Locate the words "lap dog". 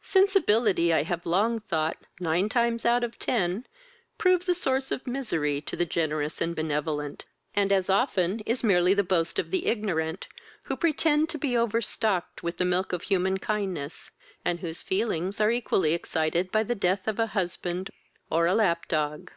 18.54-19.30